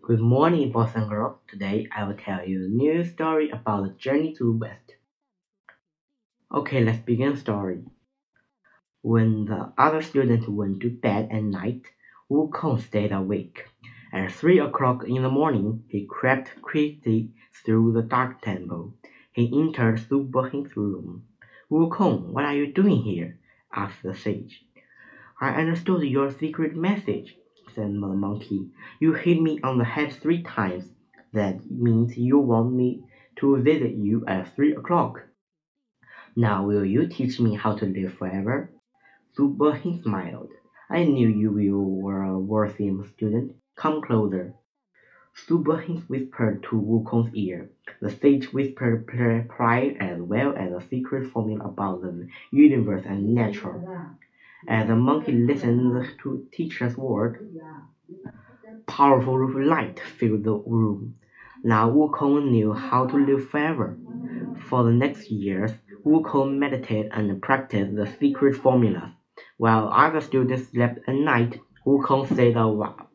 [0.00, 1.38] Good morning, boys and girls.
[1.48, 4.94] Today I will tell you a new story about the journey to the west.
[6.50, 7.84] Okay, let's begin story.
[9.02, 11.82] When the other students went to bed at night,
[12.30, 13.66] Wukong stayed awake.
[14.10, 17.32] At three o'clock in the morning, he crept quickly
[17.66, 18.94] through the dark temple.
[19.32, 21.24] He entered Su Bohin's room.
[21.70, 23.40] Wukong, what are you doing here?
[23.74, 24.64] asked the sage.
[25.38, 27.36] I understood your secret message,
[27.74, 28.68] said the monkey.
[29.00, 30.92] You hit me on the head three times.
[31.32, 33.02] That means you want me
[33.36, 35.22] to visit you at three o'clock.
[36.34, 38.70] Now will you teach me how to live forever?
[39.32, 40.50] Su Bohin smiled.
[40.90, 43.52] I knew you were a worthy student.
[43.76, 44.52] Come closer.
[45.34, 47.68] Su Bohin whispered to Wukong's ear.
[48.00, 49.06] The sage whispered
[49.48, 54.16] pride as well as a secret formula about the universe and nature.
[54.66, 57.38] As the monkey listened to teacher's word,
[58.86, 61.14] powerful light filled the room.
[61.62, 63.96] Now Wukong knew how to live forever.
[64.68, 65.72] For the next years,
[66.04, 69.10] Wukong meditated and practiced the secret formulas.
[69.58, 73.10] While other students slept at night, Wukong stayed up.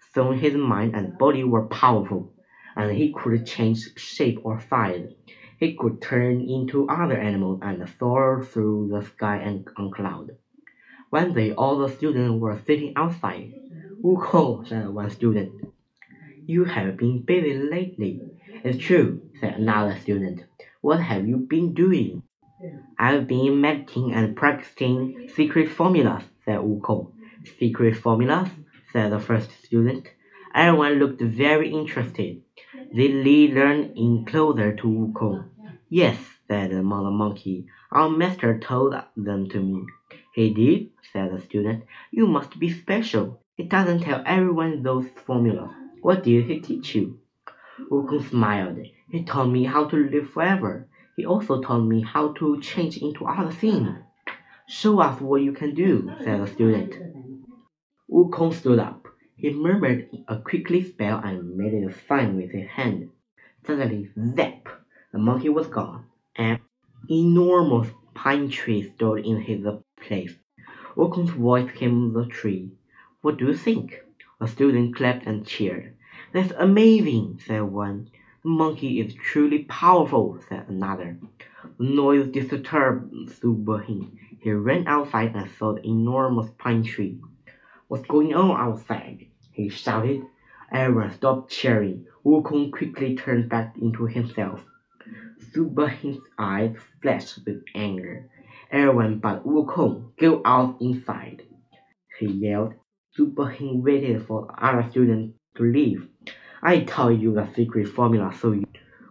[0.00, 2.32] Soon his mind and body were powerful,
[2.76, 5.06] and he could change shape or size.
[5.58, 10.32] He could turn into other animals and soar through the sky and on cloud.
[11.10, 13.54] One day all the students were sitting outside.
[14.02, 15.52] Wukong, said one student.
[16.46, 18.20] You have been busy lately.
[18.64, 20.44] It's true, said another student.
[20.80, 22.22] What have you been doing?
[22.98, 27.12] I've been meditating and practicing secret formulas, said Wukong.
[27.58, 28.48] Secret formulas?
[28.92, 30.08] said the first student.
[30.54, 32.42] Everyone looked very interested.
[32.94, 35.50] They leaned in closer to Wukong.
[35.88, 37.66] Yes, said the mother monkey.
[37.92, 39.86] Our master told them to me.
[40.34, 41.84] He did, said the student.
[42.10, 43.40] You must be special.
[43.56, 45.70] He doesn't tell everyone those formulas.
[46.02, 47.18] What did he teach you?
[47.90, 48.78] Wukong smiled.
[49.10, 50.88] He taught me how to live forever.
[51.16, 53.96] He also taught me how to change into other things.
[54.68, 56.94] Show us what you can do, said the student.
[58.10, 59.06] Wukong stood up.
[59.36, 63.10] He murmured a quickly spell and made a sign with his hand.
[63.66, 64.68] Suddenly, zap!
[65.12, 66.06] The monkey was gone.
[66.36, 66.60] An
[67.10, 70.34] enormous pine tree stood in his place.
[70.96, 72.70] Wukong's voice came from the tree.
[73.20, 74.02] What do you think?
[74.40, 75.94] The student clapped and cheered.
[76.32, 78.10] That's amazing, said one.
[78.42, 81.18] The monkey is truly powerful, said another.
[81.78, 84.02] The noise disturbed Su
[84.38, 87.20] He ran outside and saw the enormous pine tree.
[87.88, 89.26] What's going on outside?
[89.52, 90.26] he shouted.
[90.72, 92.06] Everyone stopped cheering.
[92.24, 94.64] Wukong quickly turned back into himself.
[95.52, 98.28] Su Bohin's eyes flashed with anger.
[98.70, 101.42] Everyone but Wukong, go out inside,
[102.18, 102.74] he yelled.
[103.12, 106.08] Su Bohin waited for the other students to leave.
[106.62, 108.66] I taught you the secret formula so you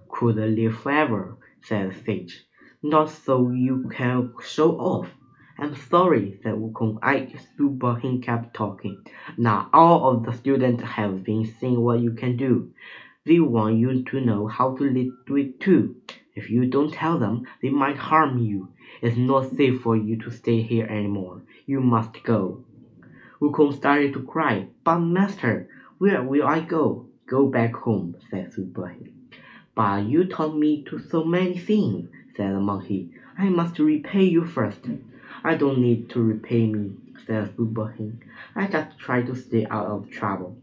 [0.10, 2.46] could live forever, said sage.
[2.84, 5.10] Not so you can show off.
[5.58, 7.00] I'm sorry, said Wukong.
[7.02, 9.04] I Su Bohin kept talking.
[9.38, 12.74] Now all of the students have been seeing what you can do.
[13.26, 14.94] They want you to know how to
[15.26, 15.96] do it too.
[16.36, 18.68] If you don't tell them, they might harm you.
[19.02, 21.44] It's not safe for you to stay here anymore.
[21.66, 22.64] You must go.
[23.42, 24.68] Wukong started to cry.
[24.84, 27.08] But master, where will I go?
[27.26, 29.12] Go back home, said Su Bohin.
[29.76, 33.10] But you taught me to so many things, said the monkey.
[33.38, 34.90] I must repay you first.
[35.44, 36.96] I don't need to repay me,
[37.26, 38.18] said Su Bohin.
[38.56, 40.58] I just try to stay out of trouble.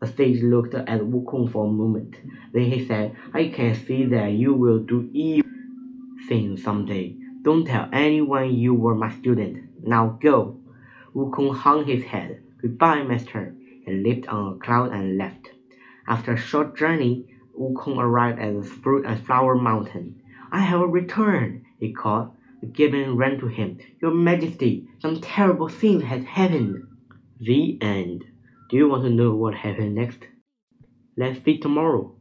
[0.00, 2.16] The sage looked at Wukong for a moment.
[2.52, 5.50] Then he said, I can see that you will do evil
[6.26, 7.16] things someday.
[7.42, 9.84] Don't tell anyone you were my student.
[9.86, 10.56] Now go.
[11.14, 12.42] Wukong hung his head.
[12.62, 13.54] Goodbye, master.
[13.84, 15.50] He leaped on a cloud and left.
[16.08, 17.26] After a short journey,
[17.58, 20.22] Wukong arrived at the fruit and flower mountain.
[20.50, 22.30] I have returned, he called.
[22.60, 23.78] The gibbon ran to him.
[24.00, 26.86] Your Majesty, some terrible thing has happened.
[27.38, 28.24] The end.
[28.70, 30.20] Do you want to know what happened next?
[31.16, 32.16] Let's see tomorrow.